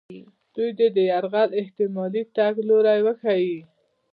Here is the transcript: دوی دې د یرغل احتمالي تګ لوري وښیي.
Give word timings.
دوی 0.53 0.69
دې 0.77 0.87
د 0.95 0.97
یرغل 1.11 1.49
احتمالي 1.61 2.23
تګ 2.35 2.53
لوري 2.69 2.99
وښیي. 3.05 3.57